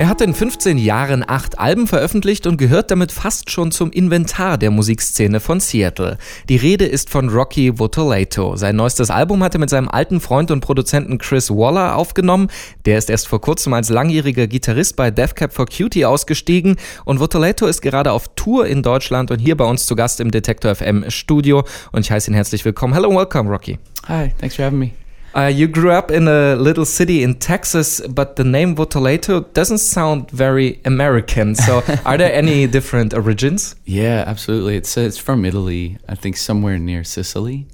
[0.00, 4.56] Er hat in 15 Jahren acht Alben veröffentlicht und gehört damit fast schon zum Inventar
[4.56, 6.16] der Musikszene von Seattle.
[6.48, 8.56] Die Rede ist von Rocky Votolato.
[8.56, 12.48] Sein neuestes Album hat er mit seinem alten Freund und Produzenten Chris Waller aufgenommen.
[12.86, 17.20] Der ist erst vor kurzem als langjähriger Gitarrist bei Death Cab for Cutie ausgestiegen und
[17.20, 20.74] Votolato ist gerade auf Tour in Deutschland und hier bei uns zu Gast im Detektor
[20.74, 21.62] FM Studio
[21.92, 22.94] und ich heiße ihn herzlich willkommen.
[22.94, 23.78] Hello welcome, Rocky.
[24.08, 24.92] Hi, thanks for having me.
[25.34, 29.78] Uh, you grew up in a little city in Texas, but the name Votolato doesn't
[29.78, 31.54] sound very American.
[31.54, 33.76] So, are there any different origins?
[33.84, 34.76] Yeah, absolutely.
[34.76, 35.98] It's it's from Italy.
[36.08, 37.66] I think somewhere near Sicily.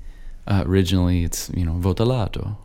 [0.49, 2.57] Uh, originally, it's you know Votolato.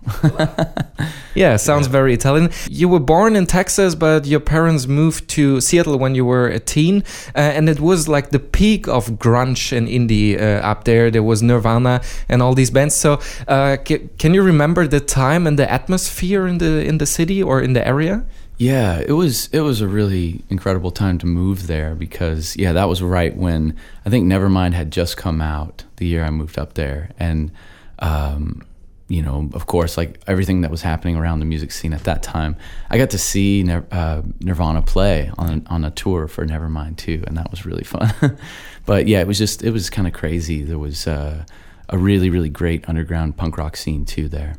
[1.36, 1.92] yeah, sounds yeah.
[1.92, 2.52] very Italian.
[2.70, 6.60] You were born in Texas, but your parents moved to Seattle when you were a
[6.60, 7.04] teen,
[7.36, 11.10] uh, and it was like the peak of grunge and indie uh, up there.
[11.10, 12.96] There was Nirvana and all these bands.
[12.96, 17.42] So, uh, can you remember the time and the atmosphere in the in the city
[17.42, 18.26] or in the area?
[18.62, 22.88] Yeah, it was it was a really incredible time to move there because yeah, that
[22.88, 26.76] was right when I think Nevermind had just come out the year I moved up
[26.76, 27.52] there, and
[27.98, 28.62] um,
[29.08, 32.22] you know, of course, like everything that was happening around the music scene at that
[32.22, 32.56] time,
[32.92, 37.36] I got to see uh, Nirvana play on on a tour for Nevermind too, and
[37.38, 38.14] that was really fun.
[38.86, 40.62] but yeah, it was just it was kind of crazy.
[40.62, 41.46] There was uh,
[41.90, 44.54] a really really great underground punk rock scene too there.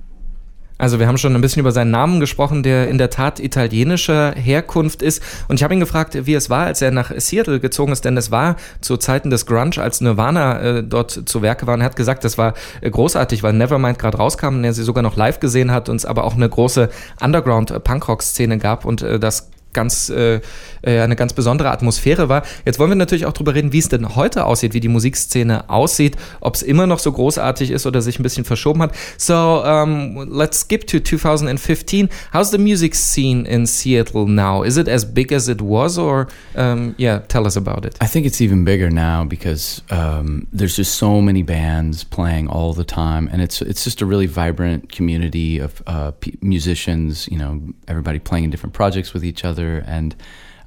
[0.82, 4.32] Also wir haben schon ein bisschen über seinen Namen gesprochen, der in der Tat italienischer
[4.32, 5.22] Herkunft ist.
[5.46, 8.16] Und ich habe ihn gefragt, wie es war, als er nach Seattle gezogen ist, denn
[8.16, 11.74] es war zu Zeiten des Grunge, als Nirvana äh, dort zu Werke war.
[11.74, 14.82] Und er hat gesagt, das war äh, großartig, weil Nevermind gerade rauskam und er sie
[14.82, 16.88] sogar noch live gesehen hat und es aber auch eine große
[17.20, 20.40] Underground-Punkrock-Szene gab und äh, das ganz äh,
[20.82, 22.42] äh, eine ganz besondere Atmosphäre war.
[22.64, 25.70] Jetzt wollen wir natürlich auch darüber reden, wie es denn heute aussieht, wie die Musikszene
[25.70, 28.92] aussieht, ob es immer noch so großartig ist oder sich ein bisschen verschoben hat.
[29.16, 32.08] So um, let's skip to 2015.
[32.32, 34.64] How's the music scene in Seattle now?
[34.64, 37.96] Is it as big as it was, or um, yeah, tell us about it.
[38.00, 42.74] I think it's even bigger now because um, there's just so many bands playing all
[42.74, 47.28] the time, and it's it's just a really vibrant community of uh, musicians.
[47.28, 50.14] You know, everybody playing in different projects with each other together and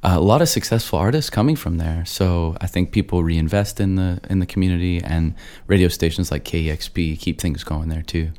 [0.03, 2.05] uh, a lot of successful artists coming from there.
[2.05, 5.33] So I think people reinvest in the in the community and
[5.67, 8.31] radio stations like KEXP keep things going there too.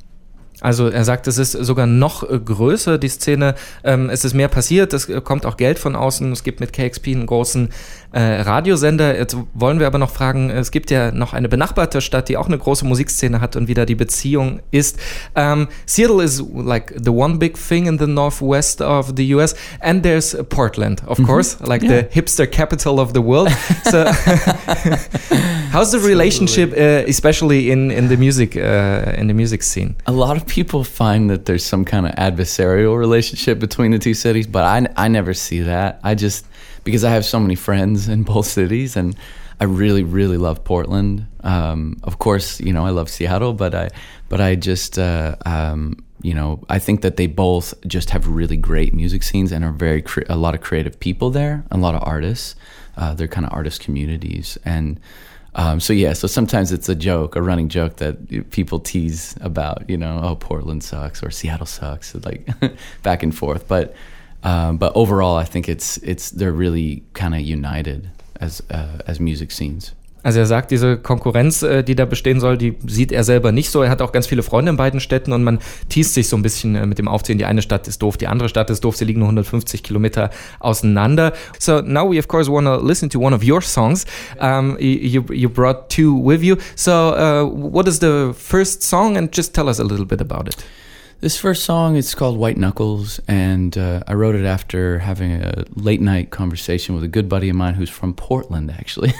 [0.61, 3.55] Also er sagt, es ist sogar noch äh, größer, die Szene.
[3.83, 6.31] Ähm, es ist mehr passiert, es kommt auch Geld von außen.
[6.31, 7.69] Es gibt mit KXP einen großen
[8.11, 9.17] äh, Radiosender.
[9.17, 12.47] Jetzt wollen wir aber noch fragen, es gibt ja noch eine benachbarte Stadt, die auch
[12.47, 14.97] eine große Musikszene hat und wieder die Beziehung ist.
[15.35, 19.55] Um, ähm, Seattle is like the one big thing in the northwest of the US
[19.79, 21.27] and there's Portland, of mm -hmm.
[21.27, 22.01] course, like yeah.
[22.01, 23.51] the hipster capital of the world.
[23.91, 23.97] So
[25.71, 29.95] how's the relationship, uh, especially in, in the music uh, in the music scene?
[30.05, 34.13] A lot of people find that there's some kind of adversarial relationship between the two
[34.13, 35.99] cities, but I, I never see that.
[36.03, 36.45] I just,
[36.83, 39.15] because I have so many friends in both cities and
[39.59, 41.27] I really, really love Portland.
[41.41, 43.89] Um, of course, you know, I love Seattle, but I,
[44.29, 48.57] but I just, uh, um, you know, I think that they both just have really
[48.57, 51.93] great music scenes and are very, cre- a lot of creative people there, a lot
[51.95, 52.55] of artists.
[52.95, 54.57] Uh, they're kind of artist communities.
[54.65, 54.99] And,
[55.55, 59.89] um, so yeah, so sometimes it's a joke, a running joke that people tease about,
[59.89, 62.47] you know, oh Portland sucks or Seattle sucks, like
[63.03, 63.67] back and forth.
[63.67, 63.95] But
[64.43, 68.09] um, but overall, I think it's it's they're really kind of united
[68.39, 69.93] as uh, as music scenes.
[70.27, 73.71] Also er sagt, diese Konkurrenz, äh, die da bestehen soll, die sieht er selber nicht
[73.71, 73.81] so.
[73.81, 76.41] Er hat auch ganz viele Freunde in beiden Städten und man teast sich so ein
[76.41, 77.37] bisschen äh, mit dem Aufzählen.
[77.37, 78.97] Die eine Stadt ist doof, die andere Stadt ist doof.
[78.97, 80.29] Sie liegen nur 150 Kilometer
[80.59, 81.31] auseinander.
[81.59, 84.05] So now we of course want to listen to one of your songs.
[84.37, 86.57] Um, you, you brought two with you.
[86.75, 90.49] So uh, what is the first song and just tell us a little bit about
[90.49, 90.57] it.
[91.19, 95.65] This first song is called White Knuckles, and uh, I wrote it after having a
[95.73, 99.11] late night conversation with a good buddy of mine who's from Portland, actually.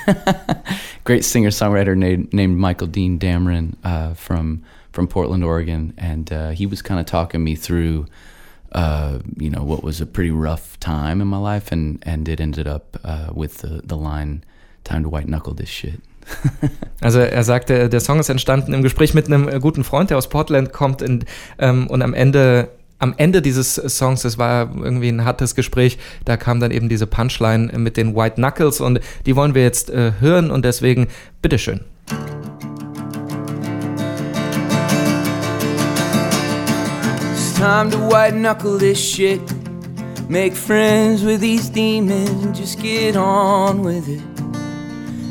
[1.05, 6.49] Great singer songwriter named, named Michael Dean Damron uh, from from Portland, Oregon, and uh,
[6.51, 8.05] he was kind of talking me through,
[8.73, 12.39] uh, you know, what was a pretty rough time in my life, and and it
[12.39, 14.43] ended up uh, with the the line,
[14.83, 15.99] "Time to white knuckle this shit."
[16.99, 20.17] Also er sagte, der Song ist entstanden im Gespräch mit einem äh, guten Freund, der
[20.17, 21.25] aus Portland kommt in,
[21.59, 22.69] ähm, und am Ende
[22.99, 27.05] am Ende dieses Songs, das war irgendwie ein hartes Gespräch, da kam dann eben diese
[27.05, 31.07] Punchline mit den White Knuckles und die wollen wir jetzt äh, hören und deswegen
[31.41, 31.81] bitteschön.
[37.33, 39.41] It's time to white knuckle this shit.
[40.27, 44.36] Make friends with these demons and just get on with it.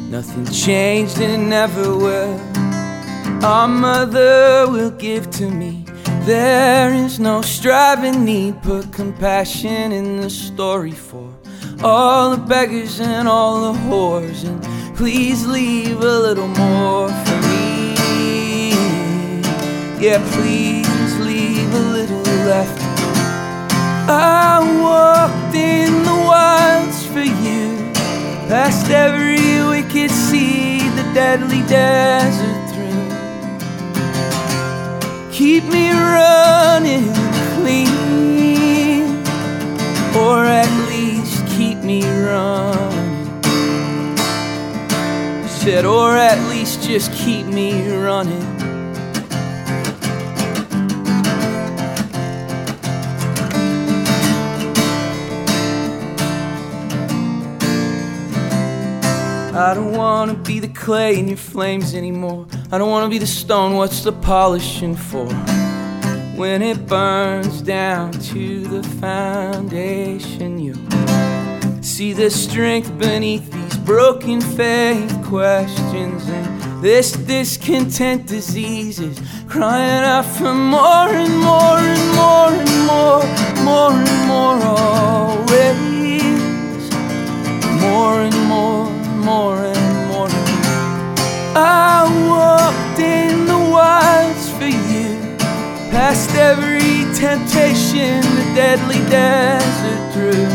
[0.08, 2.40] Nothing changed and never will.
[3.44, 5.84] our mother will give to me.
[6.22, 11.32] There is no striving need, put compassion in the story for
[11.82, 14.62] all the beggars and all the whores, and
[14.96, 18.70] please leave a little more for me.
[20.00, 20.85] Yeah, please
[31.38, 33.10] deadly desert through.
[35.30, 37.12] keep me running
[37.56, 39.02] clean,
[40.16, 43.38] or at least keep me running.
[45.44, 48.45] I said, or at least just keep me running.
[59.56, 62.46] I don't wanna be the clay in your flames anymore.
[62.70, 65.26] I don't wanna be the stone, what's the polishing for?
[66.36, 70.74] When it burns down to the foundation, you
[71.80, 76.28] see the strength beneath these broken faith questions.
[76.28, 79.18] And this discontent disease is
[79.48, 83.24] crying out for more and more and more and more,
[83.64, 85.85] more and more always,
[99.10, 100.50] desert through.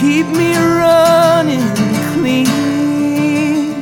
[0.00, 1.66] Keep me running
[2.14, 3.72] clean,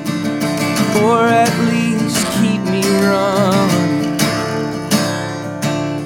[1.03, 4.21] or at least keep me running.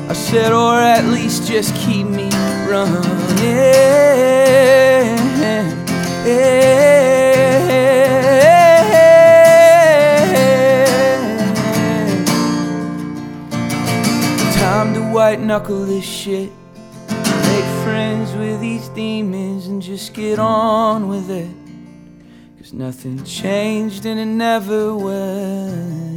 [0.08, 2.29] I said, or at least just keep me
[2.69, 2.98] running.
[15.59, 16.53] White this shit.
[17.09, 21.51] Make friends with these demons and just get on with it.
[22.59, 26.08] Cause nothing changed and it never will.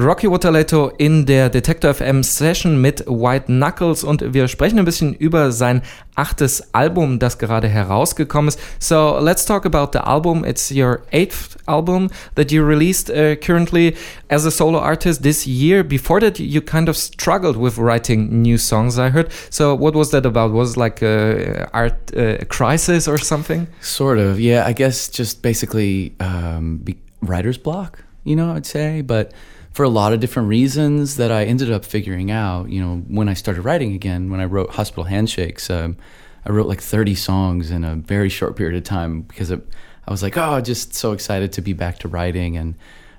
[0.00, 5.12] Rocky Waterletto in der Detector FM Session mit White Knuckles und wir sprechen ein bisschen
[5.12, 5.82] über sein
[6.14, 8.58] achtes Album, das gerade herausgekommen ist.
[8.78, 10.42] So let's talk about the album.
[10.42, 13.94] It's your eighth album that you released uh, currently
[14.28, 15.84] as a solo artist this year.
[15.84, 19.30] Before that, you kind of struggled with writing new songs, I heard.
[19.50, 20.52] So what was that about?
[20.52, 23.66] Was it like a art uh, crisis or something?
[23.82, 24.64] Sort of, yeah.
[24.66, 26.86] I guess just basically um,
[27.20, 29.32] writer's block, you know, I'd say, but
[29.72, 32.70] for a lot of different reasons that I ended up figuring out.
[32.70, 35.96] You know, when I started writing again, when I wrote Hospital Handshakes, um,
[36.44, 39.66] I wrote like 30 songs in a very short period of time because it,
[40.06, 42.56] I was like, oh, just so excited to be back to writing.
[42.56, 42.74] And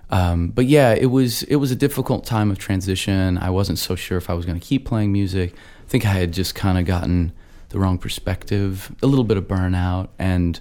[0.10, 3.38] um, but yeah, it was it was a difficult time of transition.
[3.38, 5.54] I wasn't so sure if I was going to keep playing music.
[5.54, 7.32] I think I had just kind of gotten
[7.70, 10.60] the wrong perspective, a little bit of burnout, and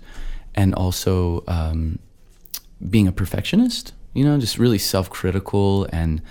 [0.54, 1.98] and also um,
[2.88, 6.22] being a perfectionist you know, just really self-critical and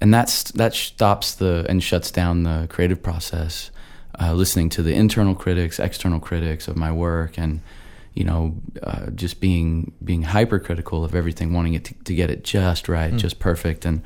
[0.00, 3.70] and that's that stops the and shuts down the creative process.
[4.18, 7.60] Uh, listening to the internal critics, external critics of my work, and
[8.14, 12.42] you know, uh, just being being hypercritical of everything, wanting it to, to get it
[12.42, 13.18] just right, mm.
[13.18, 14.02] just perfect, and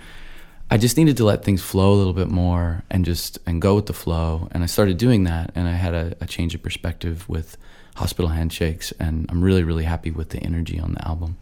[0.69, 3.77] I just needed to let things flow a little bit more and just and go
[3.77, 4.49] with the flow.
[4.51, 7.57] And I started doing that, and I had a, a change of perspective with
[7.95, 11.37] Hospital Handshakes, and I'm really really happy with the energy on the album.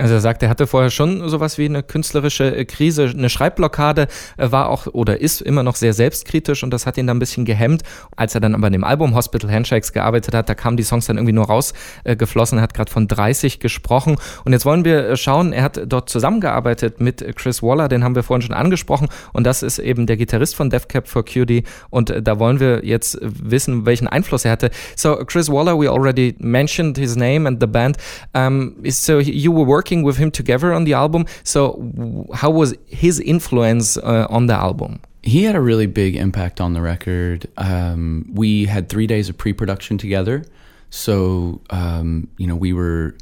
[0.00, 4.08] Also er sagt, er hatte vorher schon sowas wie eine künstlerische äh, Krise, eine Schreibblockade,
[4.38, 7.20] äh, war auch oder ist immer noch sehr selbstkritisch und das hat ihn dann ein
[7.20, 7.82] bisschen gehemmt.
[8.16, 11.06] Als er dann aber an dem Album Hospital Handshakes gearbeitet hat, da kamen die Songs
[11.06, 12.58] dann irgendwie nur rausgeflossen.
[12.58, 16.08] Er hat gerade von 30 gesprochen und jetzt wollen wir äh, schauen, er hat dort
[16.08, 20.16] zusammengearbeitet mit Chris Waller, den haben wir vorhin schon angesprochen und das ist eben der
[20.16, 24.52] Gitarrist von Death Cab for Cutie und da wollen wir jetzt wissen, welchen Einfluss er
[24.52, 24.70] hatte.
[24.96, 27.98] So Chris Waller, we already mentioned his name and the band.
[28.34, 31.26] Um, so you were working with him together on the album.
[31.44, 35.00] So, how was his influence uh, on the album?
[35.22, 37.46] He had a really big impact on the record.
[37.58, 40.44] Um, we had three days of pre production together.
[40.90, 43.16] So, um, you know, we were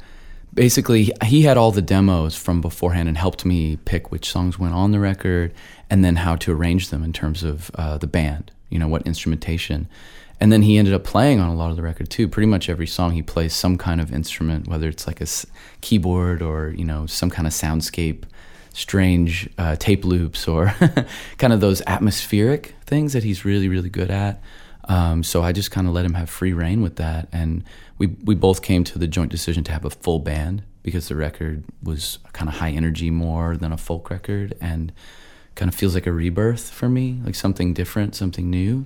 [0.53, 4.73] basically, he had all the demos from beforehand and helped me pick which songs went
[4.73, 5.53] on the record
[5.89, 9.05] and then how to arrange them in terms of uh, the band, you know, what
[9.05, 9.87] instrumentation.
[10.41, 12.27] And then he ended up playing on a lot of the record too.
[12.27, 15.27] Pretty much every song he plays some kind of instrument, whether it's like a
[15.81, 18.23] keyboard or you know some kind of soundscape,
[18.73, 20.73] strange uh, tape loops or
[21.37, 24.41] kind of those atmospheric things that he's really really good at.
[24.85, 27.63] Um, so I just kind of let him have free reign with that, and
[27.97, 31.15] we we both came to the joint decision to have a full band because the
[31.15, 34.91] record was kind of high energy more than a folk record and
[35.55, 38.85] kind of feels like a rebirth for me, like something different, something new.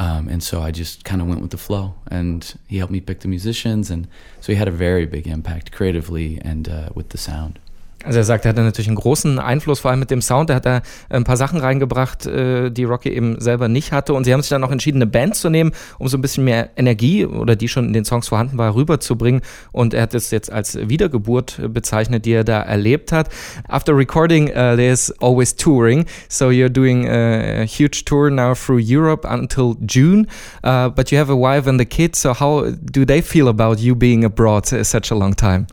[0.00, 3.00] Um, and so I just kind of went with the flow, and he helped me
[3.00, 4.08] pick the musicians, and
[4.40, 7.58] so he had a very big impact creatively and uh, with the sound.
[8.02, 10.48] Also er sagt, er hatte natürlich einen großen Einfluss, vor allem mit dem Sound.
[10.48, 10.80] Er hat da
[11.10, 14.14] ein paar Sachen reingebracht, äh, die Rocky eben selber nicht hatte.
[14.14, 16.44] Und sie haben sich dann auch entschieden, eine Band zu nehmen, um so ein bisschen
[16.44, 19.42] mehr Energie oder die schon in den Songs vorhanden war, rüberzubringen.
[19.70, 23.28] Und er hat es jetzt als Wiedergeburt bezeichnet, die er da erlebt hat.
[23.68, 26.06] After recording, uh, there's always touring.
[26.28, 30.26] So you're doing a huge tour now through Europe until June.
[30.64, 32.16] Uh, but you have a wife and a kid.
[32.16, 35.66] So how do they feel about you being abroad such a long time?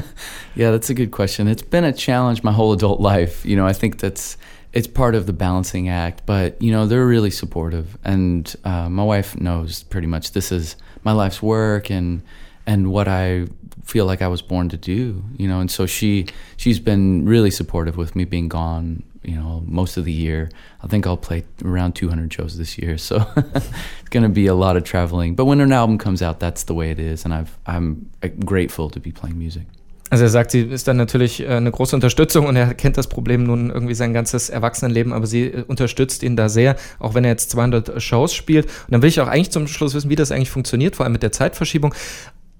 [0.54, 1.48] yeah, that's a good question.
[1.48, 3.44] It's been a challenge my whole adult life.
[3.44, 4.36] You know, I think that's
[4.72, 6.24] it's part of the balancing act.
[6.26, 10.76] But you know, they're really supportive, and uh, my wife knows pretty much this is
[11.04, 12.22] my life's work and
[12.66, 13.46] and what I
[13.84, 15.24] feel like I was born to do.
[15.36, 19.02] You know, and so she she's been really supportive with me being gone.
[19.22, 20.50] You know, most of the year.
[20.82, 24.54] I think I'll play around 200 shows this year, so it's going to be a
[24.54, 25.36] lot of traveling.
[25.36, 28.10] But when an album comes out, that's the way it is, and I've I'm
[28.44, 29.66] grateful to be playing music.
[30.12, 33.06] Also er sagt, sie ist dann natürlich äh, eine große Unterstützung und er kennt das
[33.06, 37.24] Problem nun irgendwie sein ganzes Erwachsenenleben, aber sie äh, unterstützt ihn da sehr, auch wenn
[37.24, 38.66] er jetzt 200 Shows spielt.
[38.66, 41.14] Und dann will ich auch eigentlich zum Schluss wissen, wie das eigentlich funktioniert, vor allem
[41.14, 41.94] mit der Zeitverschiebung.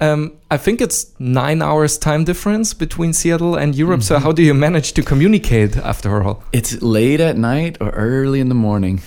[0.01, 3.99] Um, I think it's nine hours time difference between Seattle and Europe.
[3.99, 4.21] Mm -hmm.
[4.21, 6.37] So how do you manage to communicate after all?
[6.53, 9.03] It's late at night or early in the morning,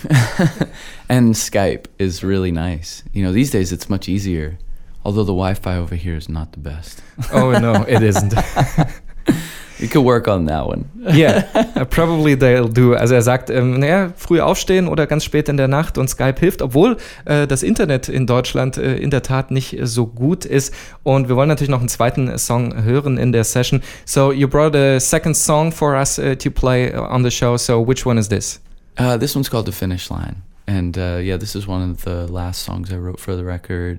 [1.08, 3.02] and Skype is really nice.
[3.12, 4.56] You know, these days it's much easier.
[5.06, 7.00] Although the Wi-Fi over here is not the best.
[7.32, 8.34] Oh no, it isn't.
[9.78, 10.86] You could work on that one.
[11.12, 12.94] yeah, uh, probably they'll do.
[12.94, 16.40] Also er sagt, ähm, naja, früh aufstehen oder ganz spät in der Nacht und Skype
[16.40, 16.96] hilft, obwohl
[17.26, 20.72] äh, das Internet in Deutschland äh, in der Tat nicht so gut ist.
[21.02, 23.82] Und wir wollen natürlich noch einen zweiten Song hören in der Session.
[24.06, 27.58] So you brought a second song for us uh, to play on the show.
[27.58, 28.60] So which one is this?
[28.98, 30.36] Uh, this one's called The Finish Line.
[30.66, 33.98] And uh, yeah, this is one of the last songs I wrote for the record.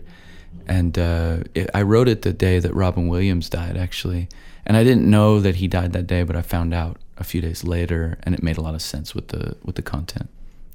[0.68, 4.28] And uh, it, I wrote it the day that Robin Williams died, actually.
[4.66, 7.42] And I didn't know that he died that day, but I found out a few
[7.42, 10.30] days later, and it made a lot of sense with the with the content.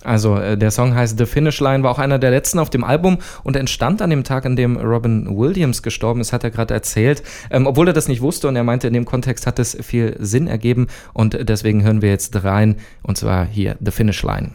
[0.05, 2.85] Also äh, der Song heißt The Finish Line, war auch einer der letzten auf dem
[2.85, 6.75] Album und entstand an dem Tag, an dem Robin Williams gestorben ist, hat er gerade
[6.75, 7.23] erzählt.
[7.50, 10.17] Ähm, obwohl er das nicht wusste und er meinte, in dem Kontext hat es viel
[10.19, 14.52] Sinn ergeben und deswegen hören wir jetzt rein und zwar hier The Finish Line.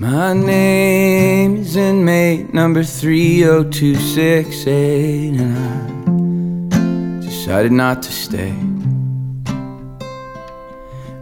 [0.00, 8.54] My name is inmate number 30268, and I decided not to stay.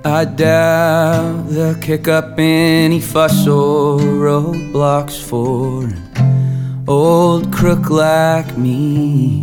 [0.04, 9.42] I doubt they'll kick up any fuss or roadblocks for an old crook like me.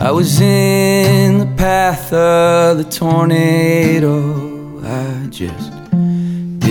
[0.00, 4.82] I was in the path of the tornado.
[4.82, 5.79] I just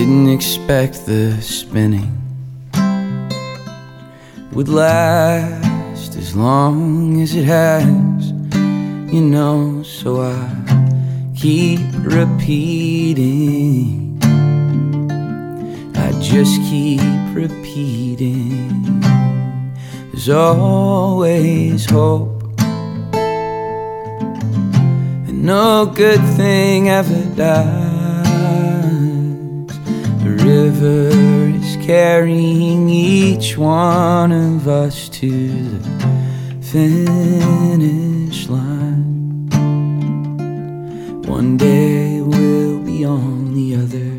[0.00, 2.10] didn't expect the spinning
[4.52, 8.32] would last as long as it has,
[9.12, 10.48] you know, so I
[11.36, 12.98] keep repeating.
[15.94, 17.02] I just keep
[17.34, 18.80] repeating.
[20.12, 22.58] There's always hope,
[25.28, 27.79] and no good thing ever dies
[30.42, 31.08] river
[31.56, 35.88] is carrying each one of us to the
[36.62, 39.48] finish line.
[41.26, 44.09] One day we'll be on the other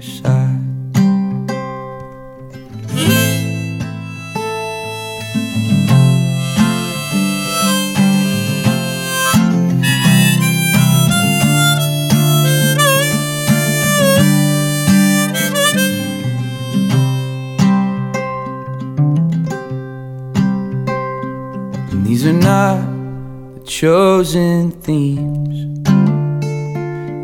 [23.81, 25.57] chosen themes.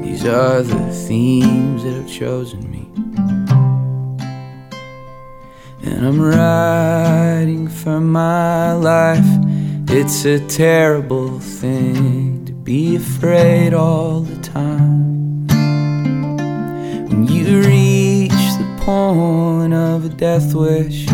[0.03, 2.89] These are the themes that have chosen me.
[5.84, 9.25] And I'm writing for my life.
[9.89, 15.48] It's a terrible thing to be afraid all the time.
[17.08, 21.08] When you reach the point of a death wish,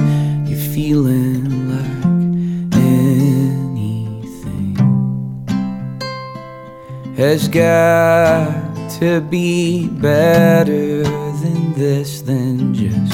[0.47, 1.52] you're feeling
[7.23, 8.51] has got
[8.99, 13.13] to be better than this, then just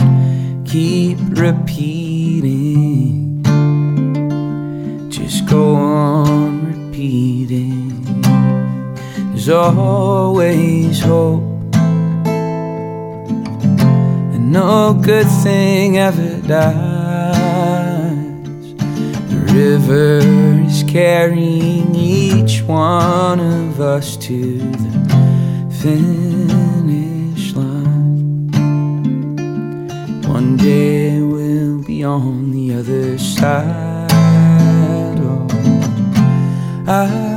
[0.65, 3.43] keep repeating.
[5.11, 8.01] Just go on repeating.
[9.29, 11.43] There's always hope.
[14.33, 18.17] And no good thing ever dies.
[19.29, 20.17] The river
[20.65, 22.28] is carrying each
[22.69, 28.51] one of us to the finish line.
[30.21, 34.07] One day we'll be on the other side.
[35.19, 35.47] Oh,
[36.87, 37.28] I,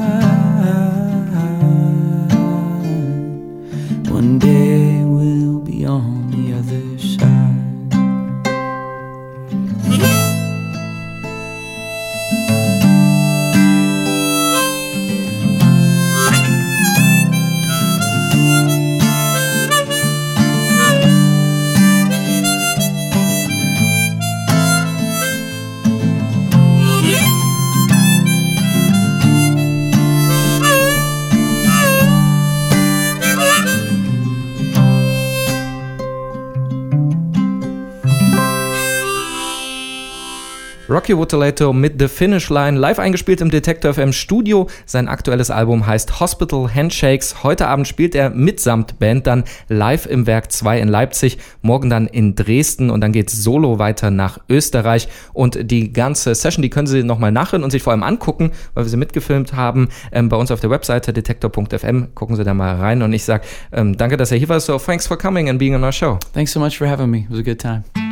[40.92, 44.68] Rocky Wotoleto mit The Finish Line, live eingespielt im Detector FM Studio.
[44.84, 47.42] Sein aktuelles Album heißt Hospital Handshakes.
[47.42, 52.08] Heute Abend spielt er mitsamt Band dann live im Werk 2 in Leipzig, morgen dann
[52.08, 55.08] in Dresden und dann geht's solo weiter nach Österreich.
[55.32, 58.84] Und die ganze Session, die können Sie nochmal nachhören und sich vor allem angucken, weil
[58.84, 62.14] wir sie mitgefilmt haben, ähm, bei uns auf der Webseite detektor.fm.
[62.14, 64.60] Gucken Sie da mal rein und ich sage ähm, danke, dass er hier war.
[64.60, 66.18] So, thanks for coming and being on our show.
[66.34, 67.20] Thanks so much for having me.
[67.20, 68.11] It was a good time.